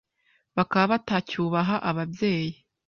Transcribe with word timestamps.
bakaba 0.57 0.91
batacyubaha 0.91 1.75
ababyeyi 1.89 2.53